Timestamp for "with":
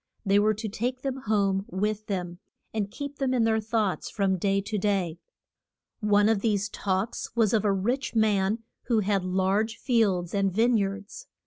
1.69-2.07